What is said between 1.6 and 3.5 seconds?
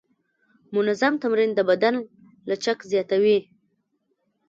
بدن لچک زیاتوي.